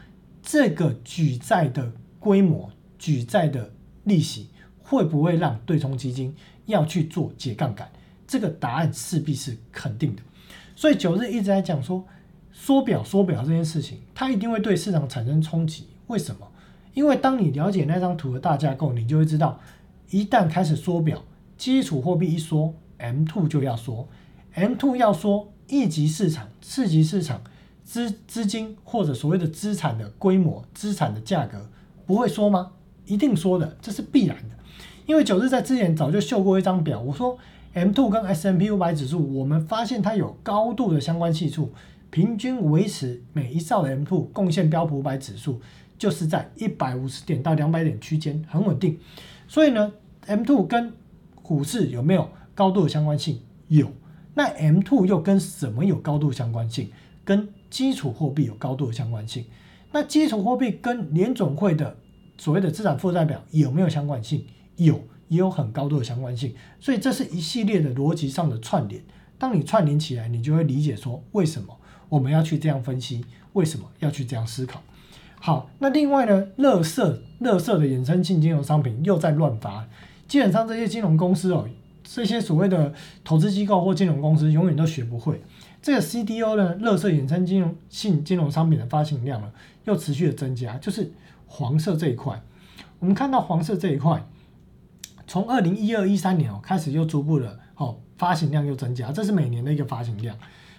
[0.42, 3.70] 这个举债的规模、举债的
[4.04, 4.50] 利息
[4.82, 6.36] 会不会让对冲基金
[6.66, 7.88] 要去做解杠杆？
[8.26, 10.20] 这个答案势必是肯定的。
[10.76, 12.04] 所以九日一直在讲说
[12.60, 15.86] 缩表、缩表这件事情，它一定会对市场产生冲击。
[16.08, 16.48] 为什么？
[16.92, 19.60] 因为当你了解那张图的大架构，你就会知道，
[20.10, 21.22] 一旦开始缩表，
[21.56, 24.08] 基础货币一缩，M2 就要缩
[24.56, 25.52] ，M2 要缩。
[25.70, 27.42] 一级市场、次级市场
[27.84, 31.68] 资资金或者所谓的资产的规模、资产的价格
[32.06, 32.72] 不会缩吗？
[33.04, 34.56] 一定缩的，这是必然的。
[35.04, 37.36] 因为九日在之前早就秀过一张表，我说
[37.74, 41.70] M2 跟 S M P 五百指数，我们发现它有高度的相关系数，
[42.10, 45.60] 平均维持每一兆的 M2 贡献标普五百指数
[45.98, 48.98] 就是在一百五十点到两百点区间，很稳定。
[49.46, 49.92] 所以呢
[50.26, 50.92] ，M2 跟
[51.42, 53.40] 股市有没有高度的相关性？
[53.68, 53.90] 有。
[54.34, 56.90] 那 M two 又跟什么有高度相关性？
[57.24, 59.44] 跟基础货币有高度的相关性。
[59.90, 61.96] 那基础货币跟联总会的
[62.36, 64.46] 所谓的资产负债表有没有相关性？
[64.76, 66.54] 有，也有很高度的相关性。
[66.78, 69.02] 所以这是一系列的逻辑上的串联。
[69.38, 71.76] 当你串联起来，你就会理解说为什么
[72.08, 74.82] 我们要去这样分析，为什么要去这样思考。
[75.40, 79.86] 好，那另外呢，乐色乐色的衍生性金融商品又在乱发，
[80.26, 81.68] 基本上这些金融公司哦。
[82.10, 85.42] 这些所谓的投资机构或金融公司永远都学不会。
[85.82, 89.52] 这个 CDO 呢，乐色衍生金融性金融商品的发行量呢，
[89.84, 91.12] 又持续的增加，就是
[91.46, 92.40] 黄色这一块。
[92.98, 94.26] 我们看到黄色这一块，
[95.26, 100.34] 从二零一二一三年哦开始又逐步的哦发行量又增加，这是每年的一个发行量。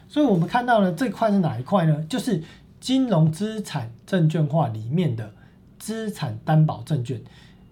[0.09, 2.03] 所以我们看到呢，这块是哪一块呢？
[2.09, 2.43] 就是
[2.81, 5.31] 金融资产证券化里面的
[5.77, 7.21] 资产担保证券。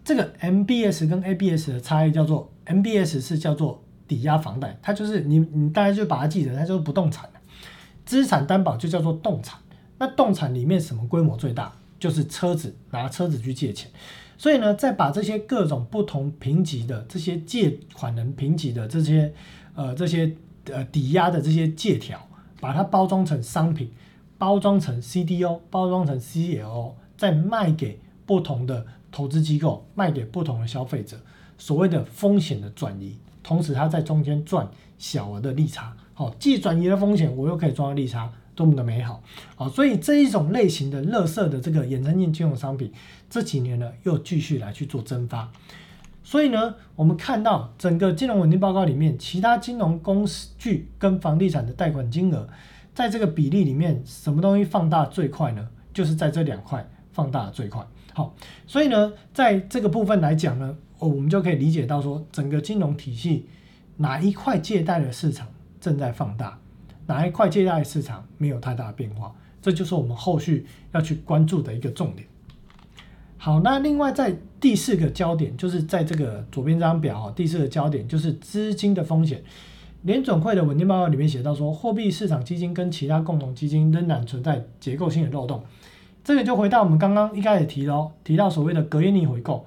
[0.06, 2.50] 这个 MBS 跟 ABS 的差异叫做。
[2.68, 7.30] MBS 是叫做抵押房贷，它就是你你大家就把它记得，它就是不动产
[8.06, 9.58] 资产担保就叫做动产。
[9.98, 11.72] 那动产里面什么规模最大？
[11.98, 13.90] 就是车子，拿车子去借钱。
[14.38, 19.34] 所以呢，再把这些各种不同评级的这些借款人评级的这些
[19.74, 22.27] 呃这些呃抵押的这些借条，
[22.60, 23.92] 把它包装成商品，
[24.38, 31.18] 包装成 CDO，包装成 CLO，再卖给不同的投资机构，卖给不同的消费者。
[31.58, 39.24] 所谓的风险的转移，同时它在中间赚小额的利差，好，既转移了风险，我又可以赚到利差，多么的美好，
[39.56, 42.92] 好，所以这一种类型的乐色的这个衍生性金融商品，
[43.30, 45.52] 这几年呢又继续来去做增发，
[46.28, 52.46] 所以呢，我们看到整个金融稳定报告里面，其他金融工具跟房地产的贷款金额，
[52.94, 55.66] 在这个比例里面，什么东西放大最快呢？
[55.94, 57.82] 就是在这两块放大最快，
[58.14, 58.36] 好，
[58.68, 60.76] 所以呢，在这个部分来讲呢。
[61.00, 63.48] 哦，我们就可以理解到说，整个金融体系
[63.96, 65.48] 哪一块借贷的市场
[65.80, 66.60] 正在放大，
[67.06, 72.27] 哪一块借贷市场没有太大的变化，这就是我们后续要去关注的一个重点。
[73.38, 79.44] 好，那另外在第四个焦点，就是在这个左边这张表，第四个焦点就是资金的风险。
[80.04, 85.64] 联总会的稳定报告里面写到说，货币市场基金跟其他共同基金仍然存在结构性的漏洞。
[86.24, 89.66] 这个就回到我们刚刚一开始提到，提到所谓的隔夜逆回购。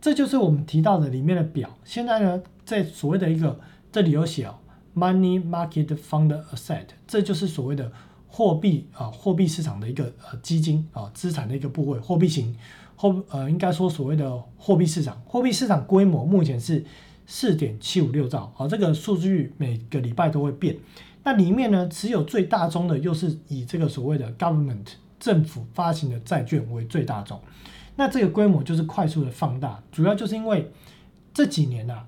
[0.00, 1.70] 这就是我们提到的里面的表。
[1.84, 4.54] 现在呢，在所谓的一个这里有写哦
[4.96, 7.92] ，money market fund asset，这就是所谓的
[8.26, 12.54] 货币啊，货币市场的一个呃基金啊，资产的一个部位，货币型
[13.02, 16.84] 货呃，应该说所谓的货币市场，货币市场规模目前是
[17.26, 20.76] 四点七五六兆，好，这个数据每个礼拜都会变。
[21.24, 24.86] 那里面呢，持有最大宗的又是以这个所谓的 government
[25.18, 27.40] 政府发行的债券为最大宗。
[27.96, 30.70] 那这个规模就是快速的放大，主要就是因为
[31.34, 32.04] 这几年呐，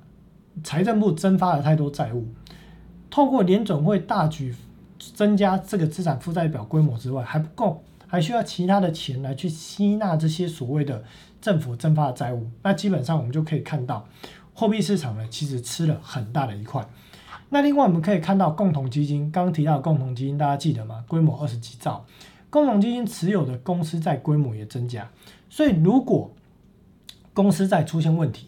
[0.62, 2.28] 财政部增发了太多债务，
[3.10, 4.54] 透过联总会大举
[4.96, 7.82] 增加这个资产负债表规模之外，还不够，
[8.14, 11.02] 还需要其他的钱来去吸纳这些所谓的
[11.40, 12.48] 政府增发的债务。
[12.62, 14.06] 那基本上我们就可以看到，
[14.54, 16.86] 货币市场呢其实吃了很大的一块。
[17.50, 21.04] 那另外我们可以看到共同基金，刚刚提到共同基金，大家记得吗？
[21.08, 22.06] 规模二十几兆，
[22.50, 25.10] 共同基金持有的公司债规模也增加。
[25.50, 26.32] 所以如果
[27.32, 28.46] 公司债出现问题，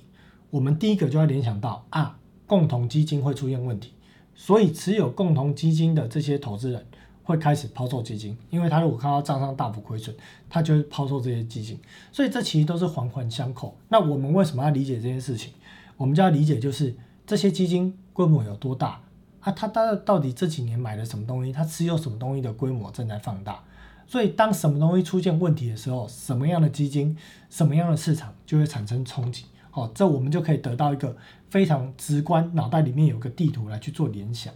[0.50, 3.94] 我们第一个就要联想到啊，共同基金会出现问题。
[4.36, 6.86] 所以持有共同基金的这些投资人
[7.26, 10.16] 会开始抛售基金，因为他如果看到账上大幅亏损，
[10.48, 11.78] 他就会抛售这些基金。
[12.10, 13.76] 所以这其实都是环环相扣。
[13.90, 15.52] 那我们为什么要理解这件事情？
[15.98, 17.94] 我们就要理解就是这些基金。
[18.16, 18.98] 规模有多大
[19.40, 19.52] 啊？
[19.52, 21.52] 它到到底这几年买了什么东西？
[21.52, 23.62] 它持有什么东西的规模正在放大。
[24.06, 27.14] 所以当什么东西出现问题的时候，什么样的基金、
[27.50, 29.44] 什么样的市场就会产生冲击。
[29.70, 31.14] 好，这我们就可以得到一个
[31.50, 34.54] 非常直观，脑袋里面有个地图来去做联想。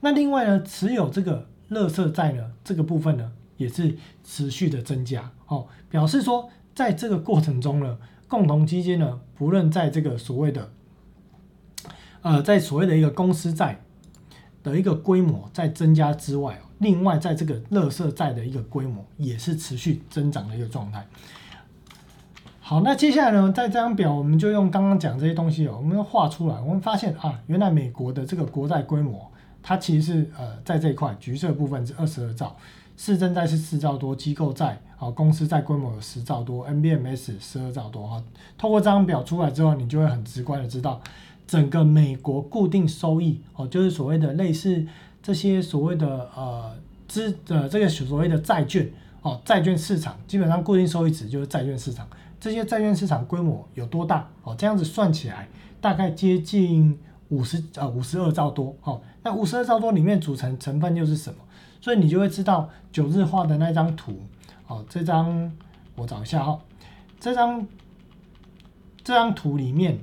[0.00, 5.30] 那另外呢，持有这个垃圾债呢，这个部分呢也是持续的增加。
[5.46, 7.98] 哦，表示说在这个过程中呢，
[8.28, 10.70] 共同基金呢，不论在这个所谓的
[12.22, 13.80] 呃，在所谓的一个公司债
[14.62, 21.06] 的一个规模在增加之外另外在这个乐色债的一个规模也是持续增长的一个状态。
[22.60, 29.30] 好，那接下来呢，在这张表我们就用刚刚讲这些东西哦，我们画出来，我们发现啊，原来美国的这个国债规模，
[29.68, 32.54] 它其实是呃在这一块橘色部分是二十二兆，
[32.96, 38.22] 市政债是四兆多，机构债啊公司债规模有十兆多，NBMS 十二兆多哈。
[38.56, 41.00] 透过这张表出来之后，你就会很直观的知道。
[41.48, 44.86] 整个美国固定收益哦，就是所谓的类似
[45.20, 46.72] 这些所谓的呃
[47.08, 48.88] 资呃这个所谓的债券
[49.22, 52.06] 哦，债券市场基本上固定收益值就是债券市场，
[52.40, 54.54] 这些债券市场规模有多大哦？
[54.56, 55.48] 这样子算起来
[55.80, 56.96] 大概接近
[57.28, 59.00] 五十呃五十二兆多哦。
[59.22, 61.38] 那五十二兆多里面组成成分又是什么？
[61.80, 64.20] 所以你就会知道九日画的那张图
[64.66, 65.52] 哦，这张
[65.94, 66.58] 我找一下哈，
[67.20, 67.66] 这张
[69.04, 69.98] 这张图里面。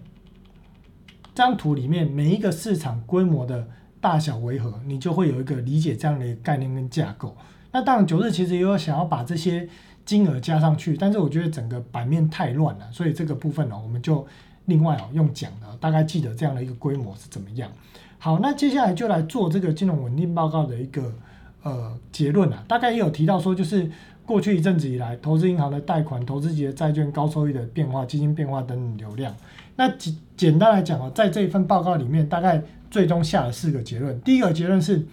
[1.36, 3.68] 这张图里面每一个市场规模的
[4.00, 7.36] 大小为何，你就会有一个理解这样的概念跟架构。
[7.72, 9.68] 那当然九日其实也有想要把这些
[10.06, 14.24] 金额加上去，但是我觉得整个版面太乱了，所以这个部分呢，我们就
[14.66, 17.70] 另外哦用讲的，大概记得这样的一个规模是怎么样。
[18.18, 21.14] 好，那接下来就来做这个金融稳定报告的一个
[21.64, 23.92] 呃结论啊，大概也有提到说，就是
[24.26, 29.36] 过去一阵子以来，投资银行的贷款、投资级的债券、高收益的变化、基金变化等等流量。
[29.76, 34.18] 那简简单来讲啊，在这一份报告里面，大概最终下了四个结论。
[34.22, 35.06] 第一个结论是，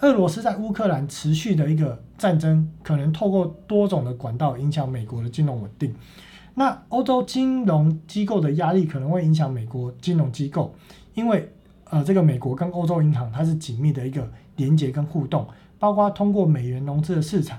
[0.00, 5.94] 俄罗斯在乌克兰持续的一个战争，可能透过多种的管道影响美国的金融稳定。
[6.54, 10.74] 那欧洲金融机构的压力可能会影响美国金融机构，
[11.14, 11.50] 因为
[11.84, 15.46] 呃，这个美国跟欧洲银行它是紧密的一个连接跟互动，
[15.78, 17.58] 包括通过美元融资的市场，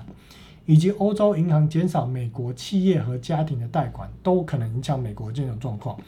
[0.64, 5.98] 以及欧洲银行减少美国企业和家庭的贷款，都可能影响美国金融状况。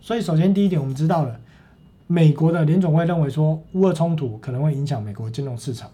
[0.00, 1.38] 所以，首先第一点，我们知道了，
[2.06, 5.90] 美国的联总会认为说，乌俄冲突可能会影响美国金融市场。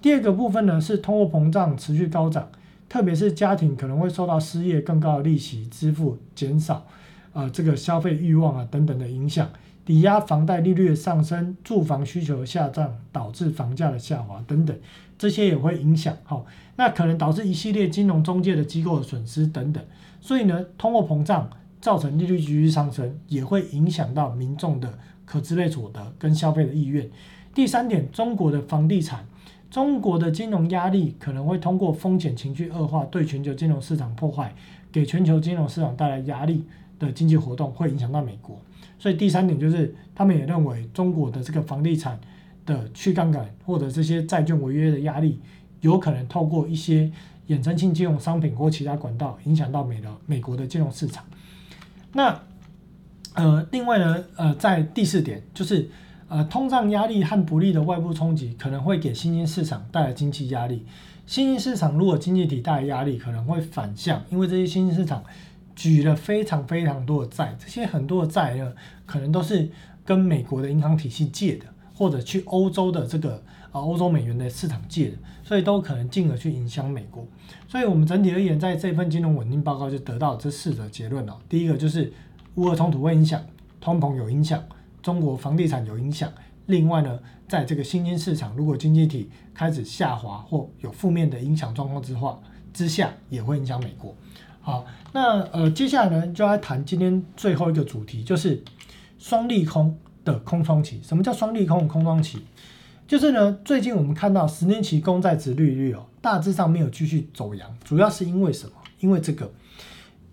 [0.00, 2.48] 第二个部分呢，是通货膨胀持续高涨，
[2.90, 6.86] 特别是家庭可能会受到失业、更高的利息支付减少，
[7.32, 9.48] 呃，这个消费欲望啊等等的影响，
[9.86, 14.78] 抵押房贷利率的上升，住房需求下降，导致房价的下滑等等，
[15.16, 16.14] 这些也会影响。
[16.24, 16.44] 好，
[16.76, 19.82] 那可能导致一系列金融中介的机构的损失等等。
[20.20, 21.48] 所以呢，通货膨胀。
[21.80, 27.10] 造成利率继续上升，也会影响到民众的可支配所得跟消费的意愿。
[27.54, 29.26] 第三点，中国的房地产，
[29.70, 34.52] 中国的金融压力可能会通过风险情绪恶化，对全球金融市场破坏，
[34.90, 36.64] 给全球金融市场带来压力
[36.98, 38.60] 的经济活动，会影响到美国。
[38.98, 42.18] 所以第三点就是，他们也认为中国的这个房地产
[42.66, 45.38] 的去杠杆或者这些债券违约的压力，
[45.80, 47.10] 有可能透过一些
[47.48, 51.24] 衍生性金融商品或其他管道，影响到美的美国的金融市场。
[52.12, 52.42] 那，
[53.34, 55.88] 呃，另外呢，呃，在第四点就是，
[56.30, 60.86] 呃，通胀压力和不利的外部冲击可能会给新兴市场带来经济压力。
[61.26, 65.24] 新兴市场如果经济体带来压力，可能会反向，因为这些新兴市场
[65.74, 68.72] 举了非常非常多的债，这些很多的债呢，
[69.04, 69.68] 可能都是
[70.04, 73.42] 跟美国的银行体系借的，或者去欧洲的这个。
[73.72, 77.24] 啊，欧洲美元的市场借的，所以都可能进而去影响美国。
[77.68, 81.38] 所以，我们整体而言，在这份金融稳定报告就得到这四个结论了。
[81.48, 82.12] 第一个就是
[82.56, 83.40] 乌俄冲突会影响，
[83.80, 84.60] 通膨有影响，
[85.02, 86.32] 中国房地产有影响。
[86.66, 92.40] 另外呢，在这个新兴市场，如果经济体开始下滑或有负面的影响状况之话
[92.72, 94.14] 之下，也会影响美国。
[94.60, 98.62] 好，那呃，接下来呢，就来谈今天最后一个主题，就是
[99.18, 101.00] 双利空的空窗期。
[101.02, 102.38] 什么叫双利空的空窗期？
[103.08, 108.72] 就是呢，最近我们看到十年期公债值利率哦，大致上没有继续走阳，主要是因为什么？
[109.00, 109.50] 因为这个，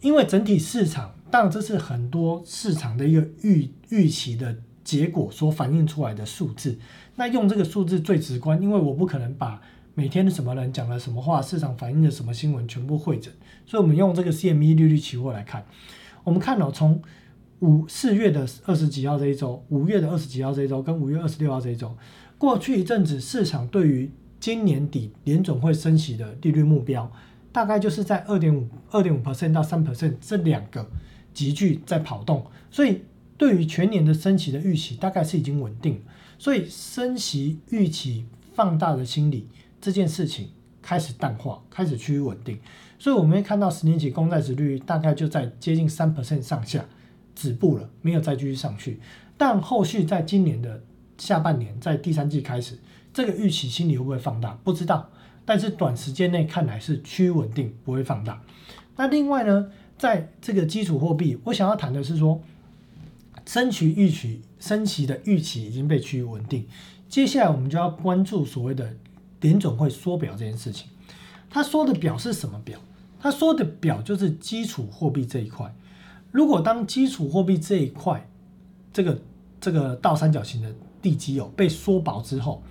[0.01, 6.77] 因为整体市场，当然这是很多市场的一个预预期的结果所反映出来的数字。
[7.15, 9.61] 那用这个数字最直观，因为我不可能把
[9.95, 13.33] 每天的什么人讲了什么话，市场反映的什么新闻全部汇整，
[13.65, 15.65] 所以我们用这个 CME 利率期货来看，
[16.23, 17.01] 我们看到从
[17.59, 21.97] 五四月的二十几号这一周，五月的二十几号这一周，跟五月二十六号这一周。
[22.37, 27.11] 过去一阵子，市场对于今年底联总会升息的利率目标，
[27.51, 30.87] 大概就是在二点五、二点五 percent 到三 percent 这两个
[31.37, 33.03] 集聚在跑动，所以
[33.37, 36.01] 对于全年的升息的预期，大概是已经稳定。
[36.39, 38.25] 所以升息预期
[38.55, 39.47] 放大的心理
[39.79, 40.49] 这件事情
[40.81, 42.57] 开始淡化，开始趋于稳定。
[42.97, 46.83] 所以我们会看到十年期公债值率大概就在接近三 percent 上下
[47.35, 48.99] 止步了，没有再继续上去。
[49.37, 50.81] 但后续在今年的
[51.19, 52.79] 下半年在第三季开始，
[53.13, 54.57] 这个预期心理会不会放大？
[54.63, 55.11] 不知道，
[55.45, 58.41] 但是短时间内看来是趋于稳定，不会放大。
[58.95, 59.67] 那另外呢，
[59.97, 62.41] 在这个基础货币，我想要谈的是说，
[63.45, 66.65] 升息预期升息的预期已经被趋于稳定，
[67.09, 68.93] 接下来我们就要关注所谓的
[69.41, 70.89] 联总会缩表这件事情。
[71.49, 72.79] 他说的表是什么表？
[73.19, 75.73] 他说的表就是基础货币这一块。
[76.31, 78.29] 如果当基础货币这一块，
[78.93, 79.21] 这个
[79.59, 80.73] 这个倒三角形的。
[80.99, 82.61] 地基哦被缩薄之后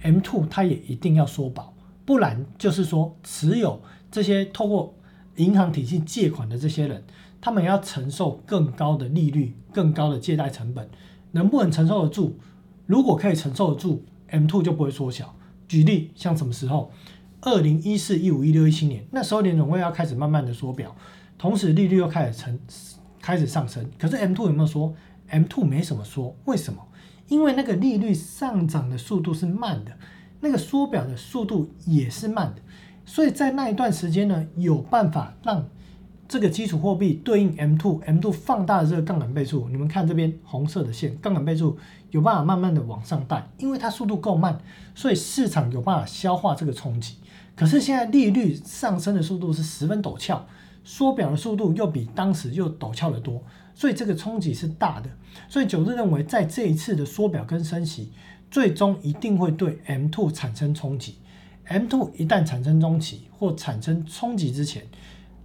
[0.00, 1.72] ，M two 它也一定要缩薄，
[2.06, 3.78] 不然就是说持有
[4.10, 4.94] 这些透过
[5.36, 7.04] 银行体系借款的这些人，
[7.40, 10.88] 他们要承受更高的利率、更高的借贷成本，
[11.32, 12.34] 能不能承受得住？
[12.86, 15.34] 如果可以承受得住，M two 就不会缩小。
[15.66, 16.90] 举例像什么时候？
[17.40, 20.96] 二零一四、一五、一六、一七年，那时候联总会要开始慢慢的缩表，
[21.36, 22.58] 同时利率又开始成
[23.20, 23.86] 开始上升。
[23.98, 24.94] 可是 M two 有没有说
[25.28, 26.80] ？M two 没什么说，为什么？
[27.28, 29.92] 因为那个利率上涨的速度是慢的，
[30.40, 32.62] 那个缩表的速度也是慢的，
[33.06, 35.68] 所以在那一段时间呢，有办法让
[36.26, 41.76] 这个基础货币对应 M two M two 放大的这个杠杆倍数，你们看这边红色的线，杠杆倍数
[42.10, 44.58] 有办法慢慢的往上带，因为它速度够慢，
[44.94, 47.16] 所以市场有办法消化这个冲击。
[47.54, 50.46] 可是现在利率上升的速度是十分陡峭，
[50.82, 53.42] 缩表的速度又比当时又陡峭的多。
[53.76, 55.10] 所以这个冲击是大的，
[55.48, 58.12] 所以九日认为在这一次的缩表跟升息，
[58.50, 61.16] 最终一定会对 M two 产生冲击。
[61.66, 64.84] M two 一旦产生中期或产生冲击之前，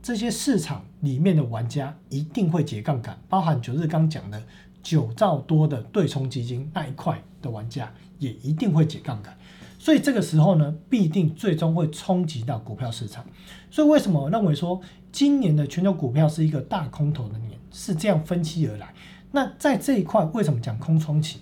[0.02, 4.42] 这些市场里面的玩家一定会解杠杆，包含九日刚讲的
[4.84, 9.38] 九兆多的对冲基金那一块的玩家也一定会解杠杆。
[9.78, 13.26] 所以这个时候呢，必定最终会冲击到股票市场。
[13.72, 17.58] 所以为什么认为说今年的全球股票是一个大空头的年？
[17.72, 18.94] 是这样分期而来。
[19.32, 21.38] 那在这一块为什么讲空窗期？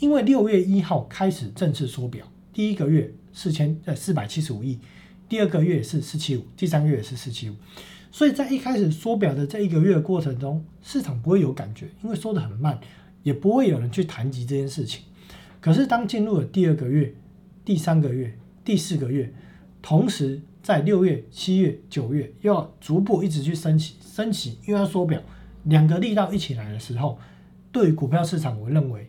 [0.00, 2.26] 因为六月一号开始正式缩表，
[2.58, 4.80] 第一个月四千呃四百七十五亿，
[5.28, 7.54] 第二个月是四七五，第三个月是四七五。
[8.10, 12.76] 所以在一开始缩表的这一个月过程中，市场不会有感觉，因为缩的很慢，
[13.22, 15.04] 也不会有人去谈及这件事情。
[15.60, 17.14] 可是当进入了第二个月、
[17.64, 19.32] 第三个月、第四个月，
[19.80, 25.22] 同时在六月、七月、九月又要逐步一直去升起，升起又要缩表。
[25.62, 27.20] 两个力道一起来的时候，
[27.70, 29.08] 对于股票市场，我认为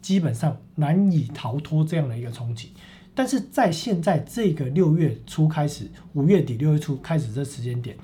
[0.00, 2.72] 基本上难以逃脱这样的一个冲击。
[3.14, 7.96] 但是在现在这个六月初开始，五月底六月初开始这时间点，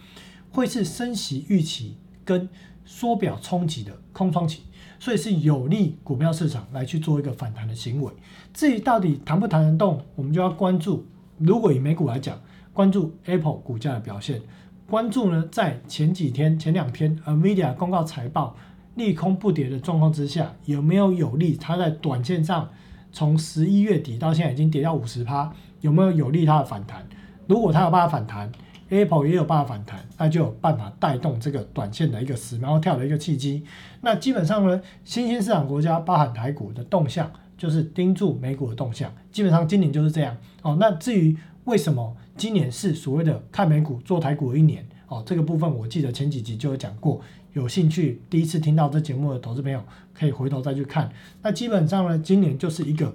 [0.51, 2.49] 会是升息预期跟
[2.85, 4.63] 缩表冲击的空窗期，
[4.99, 8.13] 所以是有利股票市场来去做一个反弹的行为。
[8.53, 11.07] 至于到底弹不弹得动，我们就要关注。
[11.39, 12.41] 如果以美股来讲，
[12.73, 14.43] 关注 Apple 股价的表现。
[14.87, 18.57] 关注呢，在前几天、前两天，Nvidia 公告财报
[18.95, 22.71] 利空不跌的状况之下，有没有有利它在短线上
[23.13, 27.07] 从十一月底到现在已经跌到五十趴，有没有有利它的反弹？
[27.47, 28.51] 如果它有办法反弹
[28.89, 33.65] ，Apple 也有办法反弹，那就有办法带动这个短线的一个死猫跳的一个契机。
[34.01, 39.13] 那基本上呢，新兴市场国家包含台股的动向，就是盯住美股的动向。
[39.31, 40.77] 基本上今年就是这样哦。
[40.79, 42.17] 那至于为什么？
[42.37, 47.21] 今年是所谓的看美股做台股的一年哦，这个部分我记得前几集就有讲过，
[47.55, 49.83] 有兴趣第一次听到这节目的投资朋友
[50.13, 51.11] 可以回头再去看。
[51.43, 53.15] 那基本上呢，今年就是一个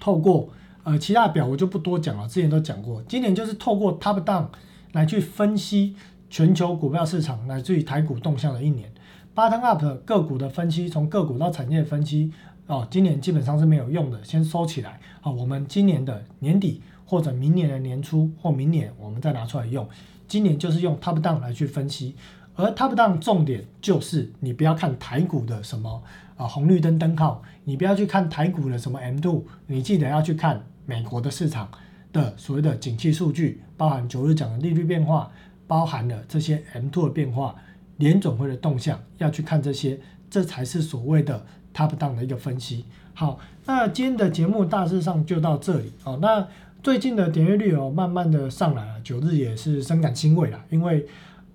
[0.00, 0.48] 透过
[0.82, 4.46] 呃其他表我就不多讲了，之前都讲过，今年就是透过 Top Down
[4.92, 5.94] 来去分析
[6.28, 8.90] 全球股票市场乃至于台股动向的一年。
[9.34, 12.32] Bottom Up 个股的分析，从个股到产业分析
[12.66, 16.82] 哦，今年基本上是没有用的，先收起来好，我们今年的年底。
[17.08, 19.88] 或者明年的年初或明年，我们再拿出来用。
[20.26, 22.16] 今年就是用 top down 来去分析，
[22.56, 26.02] 而 top down 重点就是你不要看台股的什么
[26.36, 31.68] 啊红绿灯灯号，你不要去看台股的什么 M two，你记得要去看美国的市场
[32.12, 35.30] 的所谓的景气数据，包含九日讲的利率变化，
[35.66, 37.54] 包含了这些 M two 的变化，
[37.98, 40.00] 联总会的动向，要去看这些，
[40.30, 41.44] 这才是所谓的
[41.74, 42.84] top down 的一个分析。
[43.12, 46.18] 好，那今天的节目大致上就到这里哦。
[46.22, 46.46] 那
[46.82, 51.06] 最近的点阅率哦，慢慢的上来了，九日也是深感欣慰了，因为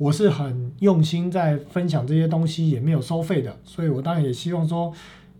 [0.01, 4.91] 我是很用心在分享这些东西，也没有收费的，所以我当然也希望说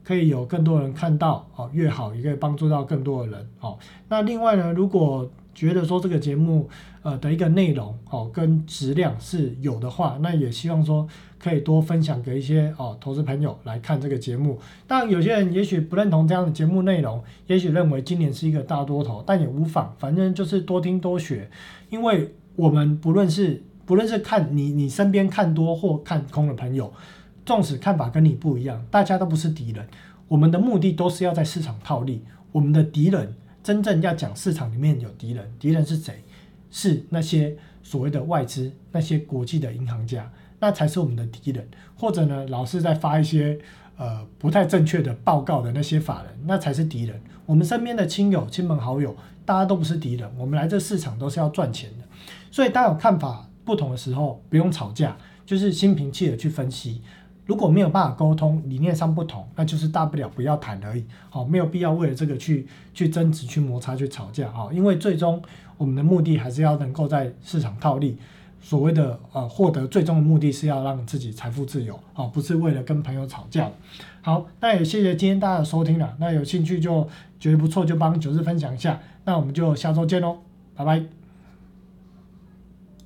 [0.04, 3.76] 可以有更多人看到哦，越好也可以帮助到更多的人哦。
[4.08, 6.70] 那另外呢，如果觉得说这个节目
[7.02, 11.08] 呃的一个内容哦跟质量是有的话，那也希望说
[11.40, 14.60] 可以多分享给一些哦投资朋友来看这个节目。
[14.86, 21.50] 但有些人也许不认同这样的节目内容，也许认为今年是一个大多头，但也无妨，反正就是多听多学。
[21.90, 26.94] 因为我们不论是不论是看你你身边看多或看空的朋友，
[27.46, 29.88] 纵使看法跟你不一样，大家都不是敌人。
[30.28, 33.36] 我们的目的都是要在市场套利，我们的敌人。
[33.64, 36.24] 真正要讲市场里面有敌人，敌人是谁？
[36.72, 41.68] 是那些所谓的外资，那些国际的银行家，那才是我们的敌人。
[41.96, 43.60] 或者呢，老是在发一些
[43.98, 47.22] 呃不太正确的报告的那些法人，那才是敌人。
[47.46, 49.16] 我们身边的亲友、亲朋好友，
[49.46, 50.28] 大家都不是敌人。
[50.36, 52.06] 我们来这市场都是要赚钱的。
[52.50, 57.02] 所以，当有看法不同的时候，不用吵架，就是心平气和去分析。
[57.46, 61.04] 如果没有办法沟通，理念上不同，那就是大不了不要谈而已。
[61.30, 64.50] 好，没有必要为了这个去去争执、去摩擦、去吵架。
[64.50, 65.42] 哈，因为最终
[65.78, 68.18] 我们的目的还是要能够在市场套利。
[68.64, 72.00] 所谓的呃获得最终的目的是要让自己财富自由。
[72.14, 73.70] 好，不是为了跟朋友吵架。
[74.22, 76.16] 好，那也谢谢今天大家的收听了。
[76.20, 77.10] 那有兴趣就
[77.40, 79.02] 觉得不错，就帮九日分享一下。
[79.26, 80.38] 那我们就下周见喽，
[80.76, 81.21] 拜拜。